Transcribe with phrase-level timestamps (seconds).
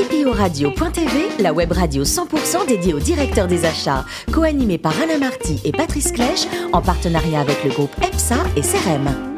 [0.00, 5.72] CPORadio.tv, la web radio 100% dédiée aux directeurs des achats, co-animée par Alain Marty et
[5.72, 9.29] Patrice Clèche, en partenariat avec le groupe EPSA et CRM.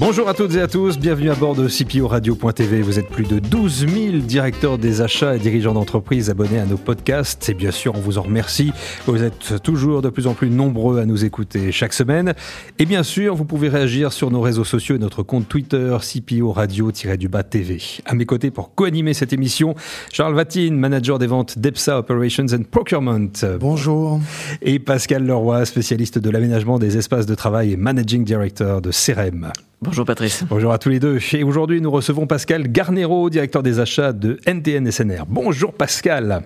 [0.00, 2.80] Bonjour à toutes et à tous, bienvenue à bord de CPO Radio.tv.
[2.80, 6.78] Vous êtes plus de 12 000 directeurs des achats et dirigeants d'entreprise abonnés à nos
[6.78, 8.72] podcasts et bien sûr on vous en remercie.
[9.04, 12.32] Vous êtes toujours de plus en plus nombreux à nous écouter chaque semaine
[12.78, 16.50] et bien sûr vous pouvez réagir sur nos réseaux sociaux et notre compte Twitter CPO
[16.50, 17.78] Radio-du-bas TV.
[18.06, 19.74] À mes côtés pour co-animer cette émission,
[20.10, 23.28] Charles Vatine, manager des ventes d'EPSA Operations and Procurement.
[23.60, 24.18] Bonjour.
[24.62, 29.52] Et Pascal Leroy, spécialiste de l'aménagement des espaces de travail et managing director de CRM.
[29.82, 30.44] Bonjour Patrice.
[30.44, 31.18] Bonjour à tous les deux.
[31.32, 35.24] Et aujourd'hui, nous recevons Pascal Garnero, directeur des achats de NTN SNR.
[35.26, 36.42] Bonjour Pascal.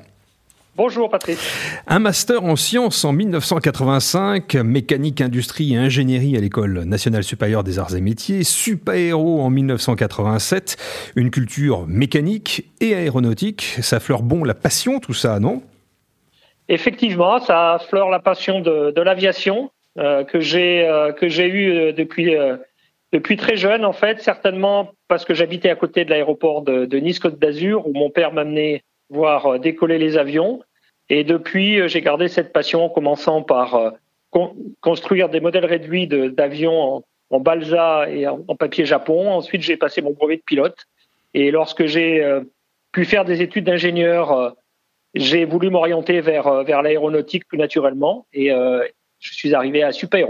[0.77, 1.41] Bonjour Patrice.
[1.89, 7.81] Un master en sciences en 1985, mécanique, industrie et ingénierie à l'École nationale supérieure des
[7.81, 10.77] arts et métiers, super-héros en 1987,
[11.17, 13.79] une culture mécanique et aéronautique.
[13.83, 15.61] Ça fleure bon la passion, tout ça, non?
[16.69, 22.57] Effectivement, ça fleure la passion de, l'aviation euh, que j'ai euh, que j'ai eu euh,
[23.15, 27.39] depuis très jeune, en fait, certainement parce que j'habitais à côté de l'aéroport de, Nice-Côte
[27.39, 30.61] d'Azur, où mon père m'amenait voir euh, décoller les avions.
[31.09, 33.91] Et depuis, euh, j'ai gardé cette passion en commençant par euh,
[34.81, 39.31] construire des modèles réduits d'avions en, balsa et en, papier japon.
[39.31, 40.87] Ensuite, j'ai passé mon brevet de pilote.
[41.35, 42.21] Et lorsque j'ai
[42.91, 44.57] pu faire des études d'ingénieur,
[45.15, 48.27] j'ai voulu m'orienter vers, l'aéronautique plus naturellement.
[48.33, 50.29] Et je suis arrivé à Super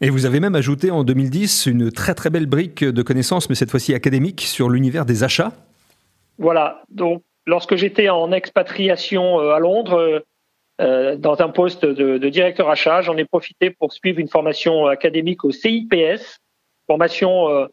[0.00, 3.54] et vous avez même ajouté en 2010 une très très belle brique de connaissances, mais
[3.54, 5.52] cette fois-ci académique, sur l'univers des achats.
[6.38, 10.20] Voilà, donc lorsque j'étais en expatriation euh, à Londres, euh,
[10.80, 15.44] euh, dans un poste de, directeur achat, j'en ai profité pour suivre une formation académique
[15.44, 16.38] au CIPS,
[16.86, 17.68] formation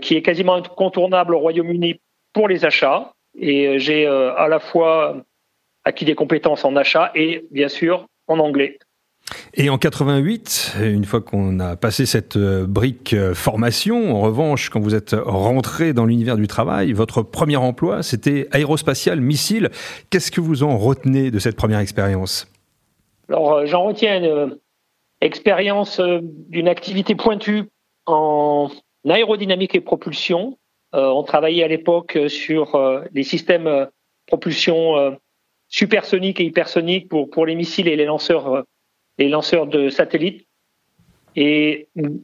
[0.00, 2.00] qui est quasiment incontournable au Royaume-Uni
[2.32, 3.10] pour les achats.
[3.36, 5.16] Et j'ai à la fois
[5.82, 8.78] acquis des compétences en achat et bien sûr en anglais.
[9.54, 14.70] Et en 88, une fois qu'on a passé cette euh, brique euh, formation, en revanche,
[14.70, 19.70] quand vous êtes rentré dans l'univers du travail, votre premier emploi, c'était aérospatial, missile.
[20.10, 22.50] Qu'est-ce que vous en retenez de cette première expérience?
[23.28, 24.58] Alors, euh, j'en retiens une
[25.20, 26.00] expérience
[26.48, 27.64] d'une activité pointue
[28.06, 28.70] en
[29.08, 30.58] aérodynamique et propulsion.
[30.92, 32.76] on travaillait à l'époque sur
[33.12, 33.86] les systèmes
[34.26, 35.16] propulsion
[35.68, 38.64] supersoniques et hypersoniques pour, pour les missiles et les lanceurs
[39.18, 40.46] les lanceurs de satellites
[41.36, 42.22] et une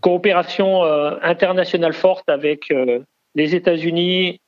[0.00, 3.00] coopération euh, internationale forte avec euh,
[3.34, 4.40] les États-Unis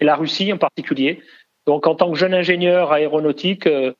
[0.00, 1.22] et la Russie en particulier.
[1.66, 3.92] Donc, en tant que jeune ingénieur aéronautique, euh,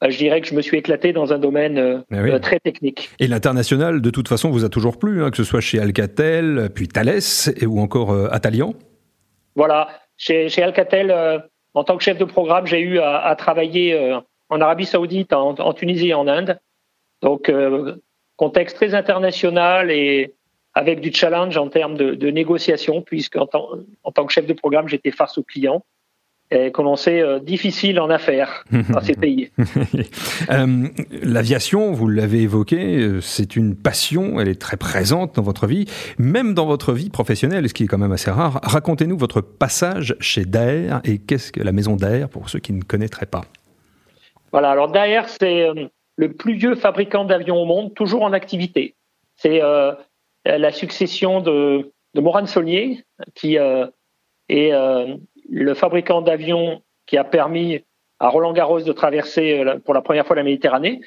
[0.00, 2.04] bah, je dirais que je me suis éclaté dans un domaine
[2.40, 3.10] très technique.
[3.18, 6.70] Et l'international, de toute façon, vous a toujours plu, hein, que ce soit chez Alcatel,
[6.74, 7.20] puis Thales,
[7.56, 8.72] et, ou encore Atalian
[9.56, 11.14] Voilà, chez, chez Alcatel,
[11.74, 14.20] en tant que chef de programme, j'ai eu à, à travailler
[14.50, 16.58] en Arabie Saoudite, en, Tunisie et en Inde.
[17.22, 17.96] Donc, euh,
[18.36, 20.34] contexte très international et
[20.74, 23.68] avec du challenge en termes de, de négociation, puisqu'en tant,
[24.04, 25.84] en tant que chef de programme, j'étais face aux clients
[26.52, 29.50] et qu'on sait euh, difficile en affaires dans ces pays.
[30.50, 30.88] euh,
[31.22, 35.84] L'aviation, vous l'avez évoqué, c'est une passion, elle est très présente dans votre vie,
[36.18, 38.58] même dans votre vie professionnelle, ce qui est quand même assez rare.
[38.64, 42.82] Racontez-nous votre passage chez Daer et qu'est-ce que la maison Daer pour ceux qui ne
[42.82, 43.44] connaîtraient pas.
[44.52, 48.96] Voilà, alors Daher, c'est euh, le plus vieux fabricant d'avions au monde, toujours en activité.
[49.36, 49.92] C'est euh,
[50.44, 53.86] la succession de, de Morane Saulnier, qui euh,
[54.48, 54.72] est
[55.48, 57.84] le fabricant d'avions qui a permis
[58.18, 61.00] à Roland Garros de traverser pour la première fois la Méditerranée.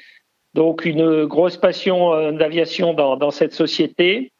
[0.54, 4.32] Donc une grosse passion d'aviation dans, cette société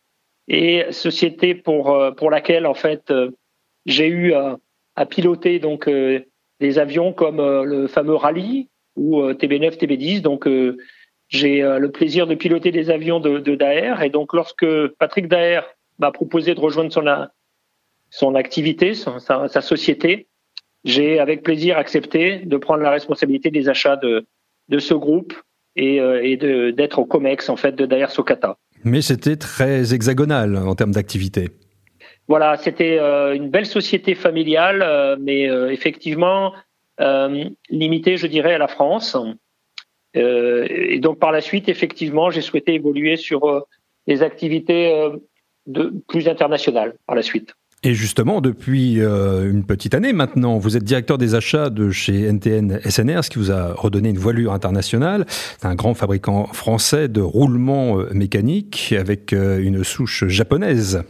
[0.49, 3.13] et société pour laquelle en fait
[3.85, 4.57] j'ai eu à,
[4.97, 10.21] à, piloter donc des avions comme le fameux rallye ou TB9, TB10.
[10.21, 10.77] Donc, euh,
[11.29, 14.03] j'ai euh, le plaisir de piloter des avions de, de Daher.
[14.03, 14.67] Et donc, lorsque
[14.99, 15.63] Patrick Daher
[15.99, 17.05] m'a proposé de rejoindre son,
[18.11, 20.29] son activité, sa, sa société,
[20.85, 24.27] j'ai avec plaisir accepté de prendre la responsabilité des achats de,
[24.69, 25.35] de ce groupe
[25.77, 26.37] et, euh, et
[26.73, 28.59] d'être au COMEX en fait de Daher Socata.
[28.85, 31.49] Mais c'était très hexagonal en termes d'activité.
[32.29, 32.99] Voilà, c'était
[33.35, 36.59] une belle société familiale, mais effectivement, euh,
[37.71, 39.17] limité, je dirais, à la France.
[40.17, 43.61] Euh, et donc par la suite, effectivement, j'ai souhaité évoluer sur euh,
[44.07, 44.93] des activités
[46.09, 47.55] plus internationales par la suite.
[47.83, 52.81] Et justement, depuis une petite année maintenant, vous êtes directeur des achats de chez NTN
[52.81, 55.27] SNR, ce qui vous a redonné une voilure internationale.
[55.29, 61.03] C'est un grand fabricant français de roulement mécanique avec une souche japonaise.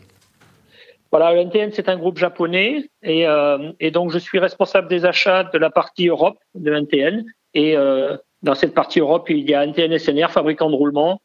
[1.15, 5.05] Voilà, le NTN, c'est un groupe japonais et, euh, et, donc je suis responsable des
[5.05, 7.25] achats de la partie Europe de NTN.
[7.55, 11.23] Et euh, dans cette partie Europe, il y a NTN SNR, fabricant de roulement.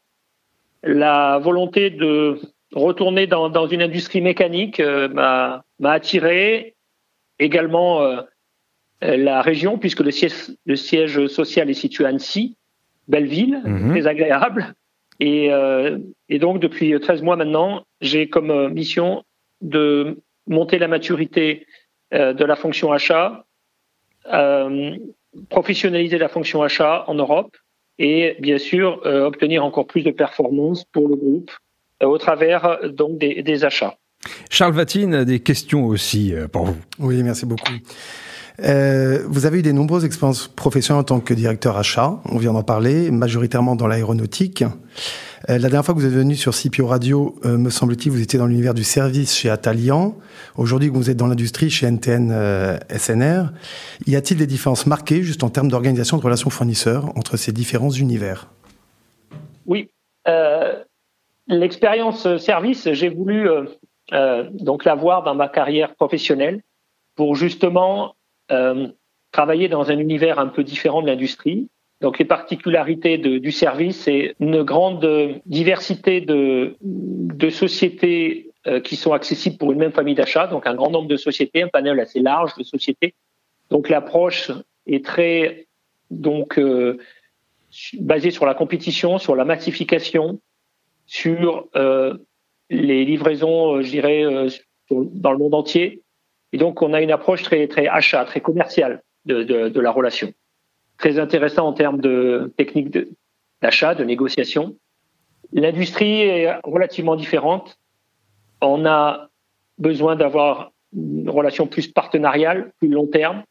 [0.84, 2.38] La volonté de
[2.72, 6.76] retourner dans, dans une industrie mécanique euh, m'a attiré.
[7.40, 8.00] Également
[9.02, 12.56] la région, puisque le siège, le siège social est situé à Annecy,
[13.08, 13.90] Belleville, mmh.
[13.90, 14.74] très agréable.
[15.18, 15.50] Et,
[16.28, 19.24] et, donc, depuis 13 mois maintenant, j'ai comme mission
[19.60, 21.66] de monter la maturité
[22.12, 23.44] euh, de la fonction achat,
[24.32, 24.96] euh,
[25.48, 27.56] professionnaliser la fonction achat en Europe
[27.98, 31.50] et bien sûr euh, obtenir encore plus de performance pour le groupe
[32.02, 33.96] au travers donc des, des achats.
[34.48, 36.76] Charles Vatine, des questions aussi pour vous.
[36.98, 37.74] Oui, merci beaucoup.
[38.62, 42.52] Euh, vous avez eu des nombreuses expériences professionnelles en tant que directeur achat, on vient
[42.52, 44.64] d'en parler, majoritairement dans l'aéronautique.
[45.48, 48.20] Euh, la dernière fois que vous êtes venu sur CPO Radio, euh, me semble-t-il, vous
[48.20, 50.14] étiez dans l'univers du service chez Atalian.
[50.56, 53.52] Aujourd'hui, vous êtes dans l'industrie chez NTN euh, SNR.
[54.06, 57.90] Y a-t-il des différences marquées, juste en termes d'organisation de relations fournisseurs, entre ces différents
[57.90, 58.48] univers?
[59.66, 59.88] Oui.
[61.46, 63.48] L'expérience service, j'ai voulu
[64.52, 66.60] donc l'avoir dans ma carrière professionnelle
[67.16, 68.14] pour justement
[69.32, 71.68] travailler dans un univers un peu différent de l'industrie
[72.00, 76.76] donc les particularités du service, c'est une grande diversité de,
[77.50, 81.16] sociétés euh, qui sont accessibles pour une même famille d'achat, donc un grand nombre de
[81.16, 83.14] sociétés, un panel assez large de sociétés.
[83.70, 84.50] Donc l'approche
[84.86, 85.66] est très
[86.10, 86.98] donc euh,
[87.98, 90.40] basée sur la compétition, sur la massification,
[91.06, 92.16] sur euh,
[92.70, 94.48] les livraisons, euh, je dirais, euh,
[94.90, 96.02] dans le monde entier.
[96.52, 100.32] Et donc on a une approche très très achat, très commerciale de la relation
[101.00, 102.96] très intéressant en termes de techniques
[103.62, 104.76] d'achat, de, négociation.
[105.52, 107.78] L'industrie est relativement différente.
[108.60, 109.30] On a
[109.78, 113.42] besoin d'avoir une relation plus partenariale, plus long terme.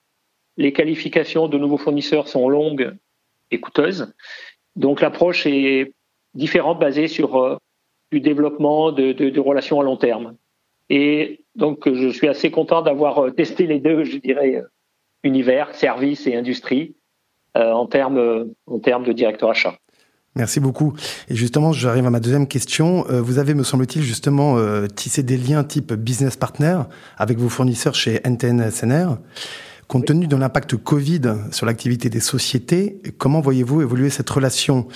[0.58, 2.96] Les qualifications de nouveaux fournisseurs sont longues
[3.50, 4.14] et coûteuses.
[4.76, 5.94] Donc l'approche est
[6.36, 7.58] différente, basée sur euh,
[8.12, 10.36] du développement de, de, relations à long terme.
[10.92, 14.68] Et donc je suis assez content d'avoir euh, testé les deux, je dirais, euh,
[15.24, 16.96] univers, services et industrie,
[17.56, 19.74] en termes en termes de directeur achat.
[20.36, 20.94] Merci beaucoup.
[21.28, 23.06] Et justement, j'arrive à ma deuxième question.
[23.10, 26.80] Euh, vous avez, me semble-t-il, justement euh, tissé des liens type business partner
[27.18, 29.18] avec vos fournisseurs chez NTN SNR.
[29.88, 34.88] Compte tenu de l'impact Covid sur l'activité des sociétés, comment voyez-vous évoluer cette relation?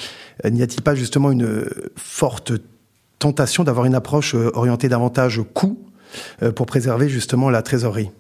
[0.48, 1.66] N'y a-t-il pas justement une
[1.96, 2.54] forte
[3.18, 5.80] tentation d'avoir une approche orientée davantage coût
[6.56, 8.12] pour préserver justement la trésorerie?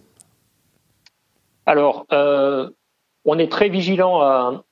[1.67, 2.69] Alors, euh,
[3.25, 4.63] on est très vigilant à,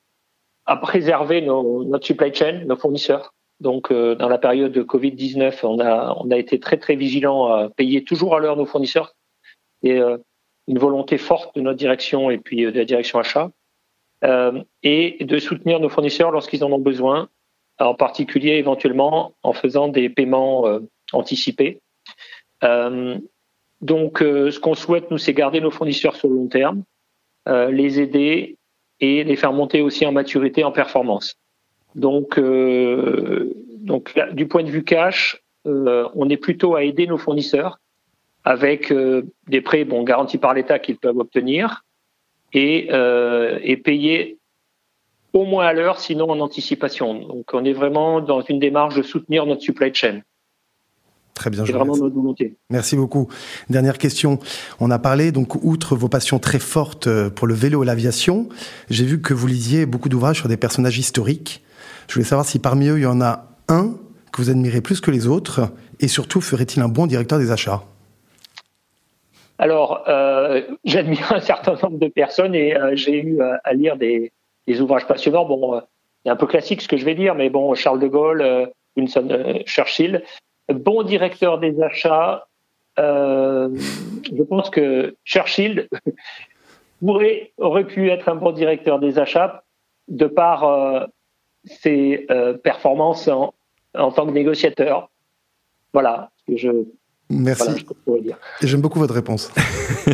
[0.80, 3.34] préserver notre supply chain, nos fournisseurs.
[3.60, 7.46] Donc, euh, dans la période de Covid-19, on a, on a été très, très vigilant
[7.46, 9.14] à payer toujours à l'heure nos fournisseurs.
[9.82, 10.18] Et euh,
[10.66, 13.50] une volonté forte de notre direction et puis euh, de la direction achat.
[14.84, 17.28] Et de soutenir nos fournisseurs lorsqu'ils en ont besoin,
[17.80, 20.64] en particulier éventuellement en faisant des paiements
[21.12, 21.80] anticipés.
[23.80, 26.84] donc, ce qu'on souhaite, nous, c'est garder nos fournisseurs sur le long terme,
[27.46, 28.56] les aider
[29.00, 31.36] et les faire monter aussi en maturité, en performance.
[31.94, 33.52] Donc, euh,
[34.32, 37.78] du point de vue cash, euh, on est plutôt à aider nos fournisseurs
[38.44, 38.92] avec
[39.48, 41.84] des prêts bon, garantis par l'État qu'ils peuvent obtenir
[42.52, 42.88] et,
[43.62, 44.38] et payer
[45.32, 47.14] au moins à l'heure, sinon en anticipation.
[47.14, 50.20] Donc on est vraiment dans une démarche de soutenir notre supply chain.
[51.34, 51.64] Très bien.
[51.64, 52.56] C'est vraiment notre volonté.
[52.70, 53.28] Merci beaucoup.
[53.70, 54.38] Dernière question.
[54.80, 58.48] On a parlé, donc, outre vos passions très fortes euh, pour le vélo et l'aviation,
[58.90, 61.62] j'ai vu que vous lisiez beaucoup d'ouvrages sur des personnages historiques.
[62.08, 63.94] Je voulais savoir si parmi eux, il y en a un
[64.32, 67.84] que vous admirez plus que les autres, et surtout, ferait-il un bon directeur des achats?
[69.58, 73.96] Alors, euh, j'admire un certain nombre de personnes et euh, j'ai eu euh, à lire
[73.96, 74.32] des,
[74.66, 75.44] des, ouvrages passionnants.
[75.44, 75.80] Bon,
[76.24, 79.62] c'est un peu classique ce que je vais dire, mais bon, Charles de Gaulle, Winston
[79.66, 80.22] Churchill,
[80.68, 82.46] bon directeur des achats,
[82.98, 83.68] euh,
[84.34, 85.88] je pense que Churchill
[87.00, 89.64] pourrait, aurait pu être un bon directeur des achats
[90.08, 91.04] de par euh,
[91.64, 93.54] ses euh, performances en,
[93.96, 95.10] en, tant que négociateur.
[95.92, 96.70] Voilà ce que je.
[97.30, 97.86] Merci.
[98.06, 99.50] Voilà J'aime beaucoup votre réponse.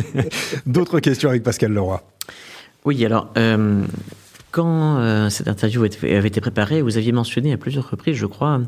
[0.65, 2.01] D'autres questions avec Pascal Leroy?
[2.85, 3.83] Oui, alors euh,
[4.51, 8.61] quand euh, cette interview avait été préparée, vous aviez mentionné à plusieurs reprises, je crois,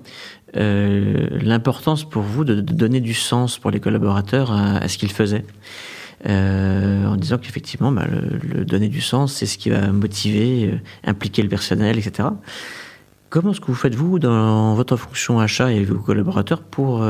[0.56, 5.46] euh, l'importance pour vous de, donner du sens pour les collaborateurs à, ce qu'ils faisaient.
[6.30, 11.42] Euh, en disant qu'effectivement, bah, le, donner du sens, c'est ce qui va motiver, impliquer
[11.42, 12.30] le personnel, etc.
[13.30, 17.04] Comment est-ce que vous faites, vous, dans votre fonction achat et vos collaborateurs, pour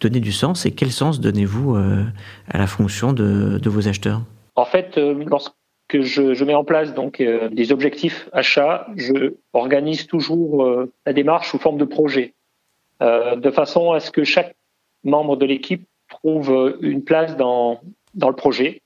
[0.00, 4.22] donner du sens et quel sens donnez-vous à la fonction de, de vos acheteurs?
[4.54, 4.96] En fait,
[5.26, 5.54] lorsque
[6.02, 11.58] je, je, mets en place donc des objectifs achats, je organise toujours la démarche sous
[11.58, 12.34] forme de projet,
[13.00, 14.54] de façon à ce que chaque
[15.04, 17.80] membre de l'équipe trouve une place dans,
[18.14, 18.82] dans le projet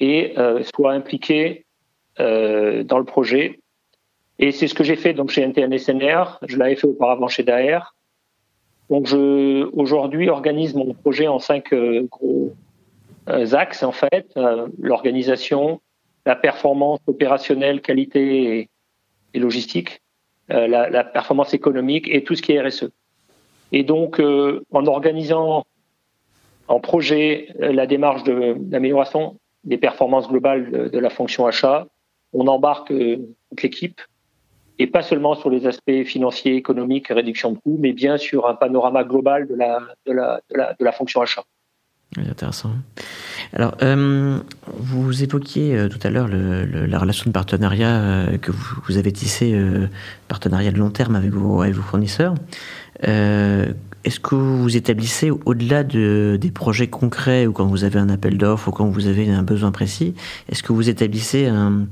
[0.00, 1.64] et euh, soit impliqué
[2.20, 3.60] euh, dans le projet.
[4.38, 7.44] Et c'est ce que j'ai fait donc chez NTN SNR, je l'avais fait auparavant chez
[7.44, 7.94] Daer.
[8.90, 12.52] Donc je aujourd'hui organise mon projet en cinq euh, gros
[13.28, 15.80] euh, axes en fait euh, l'organisation,
[16.26, 18.68] la performance opérationnelle, qualité
[19.34, 20.02] et, logistique,
[20.48, 22.90] la, la, performance économique et tout ce qui est RSE.
[23.72, 25.64] Et donc en organisant
[26.68, 31.86] en projet la démarche d'amélioration des performances globales de, la fonction achat.
[32.32, 33.16] On embarque euh,
[33.50, 34.00] toute l'équipe
[34.78, 38.54] et pas seulement sur les aspects financiers, économiques, réduction de coûts, mais bien sur un
[38.54, 40.40] panorama global de la,
[40.80, 41.44] la fonction achat.
[42.18, 42.72] Intéressant.
[43.54, 44.38] Alors, euh,
[44.78, 49.58] vous évoquiez euh, tout à l'heure la relation de partenariat euh, que vous, avez tissé,
[50.28, 52.34] partenariat de long terme avec vos, fournisseurs.
[54.04, 58.36] Est-ce que vous établissez au-delà de, des projets concrets ou quand vous avez un appel
[58.36, 60.14] d'offres ou quand vous avez un besoin précis,
[60.48, 61.86] est-ce que vous établissez un,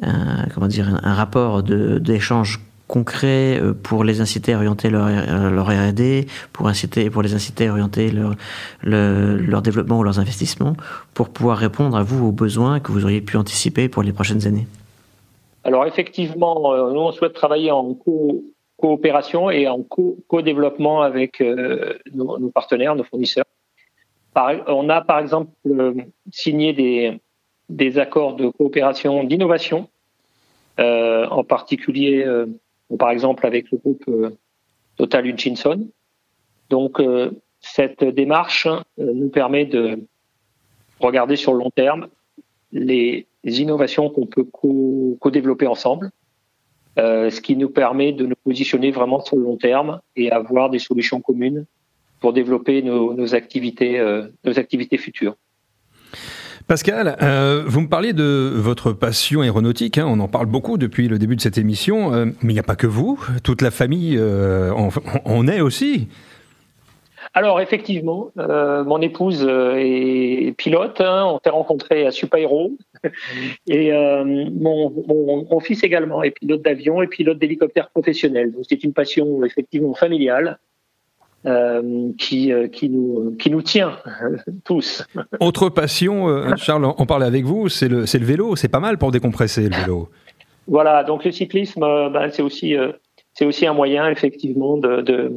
[0.00, 2.60] un comment dire un, rapport d'échange
[2.90, 7.34] concret euh, pour les inciter à orienter leur, euh, leur R&D, pour inciter pour les
[7.34, 10.74] inciter à orienter leur, développement ou leurs investissements,
[11.14, 14.46] pour pouvoir répondre à vous aux besoins que vous auriez pu anticiper pour les prochaines
[14.46, 14.66] années.
[15.62, 18.42] Alors effectivement, euh, nous on souhaite travailler en co
[18.76, 21.44] coopération et en co-développement avec
[22.14, 23.44] nos, partenaires, nos fournisseurs.
[24.34, 25.50] On a par exemple
[26.32, 26.72] signé
[27.68, 29.90] des, accords de coopération d'innovation,
[30.78, 32.24] en particulier
[32.98, 34.30] par exemple avec le groupe euh,
[34.96, 35.88] Total Hutchinson.
[36.68, 37.02] Donc
[37.60, 40.06] cette démarche nous permet de
[41.00, 42.08] regarder sur le long terme
[42.70, 46.12] les, innovations qu'on peut co-développer co ensemble
[46.98, 50.70] euh, ce qui nous permet de nous positionner vraiment sur le long terme et avoir
[50.70, 51.64] des solutions communes
[52.20, 55.36] pour développer euh, nos activités futures.
[56.70, 61.08] Pascal, euh, vous me parliez de votre passion aéronautique, hein, on en parle beaucoup depuis
[61.08, 63.72] le début de cette émission, euh, mais il n'y a pas que vous, toute la
[63.72, 64.90] famille euh, en,
[65.24, 66.06] en est aussi.
[67.34, 71.00] Alors effectivement, mon épouse est pilote.
[71.00, 72.76] Hein, on s'est rencontrés à Supaéro.
[73.66, 78.52] Et mon, mon, mon, fils également est pilote d'avion et pilote d'hélicoptère professionnel.
[78.52, 80.58] Donc c'est une passion effectivement familiale.
[81.46, 83.96] Euh, qui, euh, qui, nous, qui nous tient
[84.64, 85.06] tous.
[85.40, 88.56] Autre passion, Charles, on parlait avec vous, c'est le, le vélo.
[88.56, 90.10] C'est pas mal pour décompresser le vélo.
[90.66, 92.76] Voilà, donc le cyclisme, ben, c'est aussi,
[93.32, 95.32] c'est aussi un moyen effectivement de, de,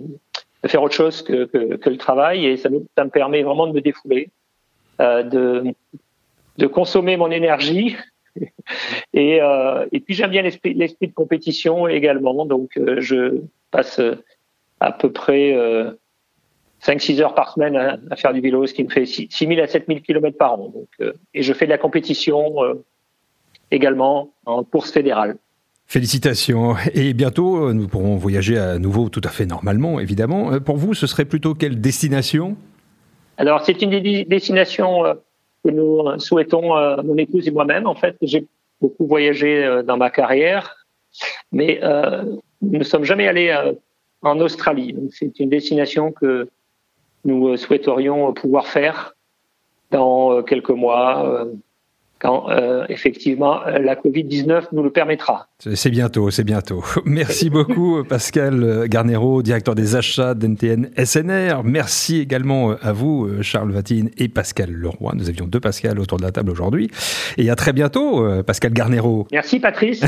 [0.64, 3.44] de faire autre chose que, que, que, le travail et ça me, ça me permet
[3.44, 4.30] vraiment de me défouler,
[5.02, 5.64] euh, de,
[6.58, 7.96] de consommer mon énergie.
[9.14, 13.42] et, euh, et puis j'aime bien l'esprit, l'esprit de compétition également, donc euh, je
[13.72, 14.00] passe
[14.84, 15.56] à peu près
[16.84, 19.62] 5-6 heures par semaine à, à, faire du vélo, ce qui me fait 6 000
[19.62, 20.70] à 7 000 km par an.
[20.70, 22.74] Donc, euh, et je fais de la compétition euh,
[23.72, 25.38] également en course fédérale.
[25.86, 26.76] Félicitations.
[26.94, 30.60] Et bientôt, nous pourrons voyager à nouveau tout à fait normalement, évidemment.
[30.60, 32.56] Pour vous, ce serait plutôt quelle destination?
[33.38, 35.04] Alors, c'est une des destinations
[35.64, 36.70] que nous souhaitons,
[37.04, 37.86] mon épouse et moi-même.
[37.86, 38.48] En fait, j'ai
[38.80, 40.88] beaucoup voyagé dans ma carrière,
[41.52, 42.24] mais euh,
[42.62, 43.54] nous ne sommes jamais allés
[44.24, 44.96] en Australie.
[45.12, 46.50] C'est une destination que
[47.26, 49.14] nous souhaiterions pouvoir faire
[49.92, 51.46] dans quelques mois,
[52.20, 55.48] quand euh, effectivement la Covid-19 nous le permettra.
[55.76, 56.84] C'est bientôt, c'est bientôt.
[57.06, 61.64] Merci beaucoup Pascal Garnero, directeur des achats d'NTN SNR.
[61.64, 65.14] Merci également à vous Charles Vatine et Pascal Leroy.
[65.16, 66.90] Nous avions deux Pascal autour de la table aujourd'hui.
[67.38, 69.26] Et à très bientôt Pascal Garnero.
[69.32, 70.02] Merci Patrice.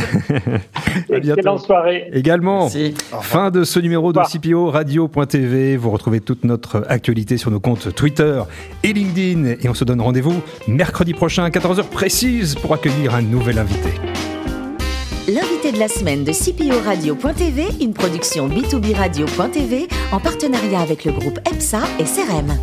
[1.09, 2.09] Excellente soirée.
[2.11, 2.63] Également.
[2.63, 2.93] Merci.
[3.21, 5.77] Fin de ce numéro de CPO Radio.tv.
[5.77, 8.41] Vous retrouvez toute notre actualité sur nos comptes Twitter
[8.83, 9.55] et LinkedIn.
[9.61, 13.91] Et on se donne rendez-vous mercredi prochain à 14h précise pour accueillir un nouvel invité.
[15.27, 21.13] L'invité de la semaine de CPO Radio.tv, une production B2B Radio.tv en partenariat avec le
[21.13, 22.55] groupe EPSA et CRM.